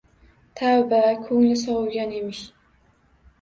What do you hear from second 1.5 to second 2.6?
sovigan emish